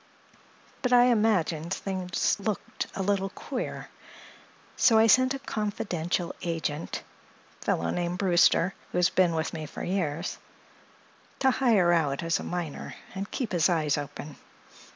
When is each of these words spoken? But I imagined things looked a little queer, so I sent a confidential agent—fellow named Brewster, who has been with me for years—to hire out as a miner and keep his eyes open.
But 0.81 0.91
I 0.91 1.03
imagined 1.03 1.71
things 1.71 2.35
looked 2.39 2.87
a 2.95 3.03
little 3.03 3.29
queer, 3.29 3.89
so 4.75 4.97
I 4.97 5.05
sent 5.05 5.35
a 5.35 5.37
confidential 5.37 6.33
agent—fellow 6.41 7.91
named 7.91 8.17
Brewster, 8.17 8.73
who 8.91 8.97
has 8.97 9.11
been 9.11 9.35
with 9.35 9.53
me 9.53 9.67
for 9.67 9.83
years—to 9.83 11.51
hire 11.51 11.93
out 11.93 12.23
as 12.23 12.39
a 12.39 12.43
miner 12.43 12.95
and 13.13 13.29
keep 13.29 13.51
his 13.51 13.69
eyes 13.69 13.95
open. 13.95 14.37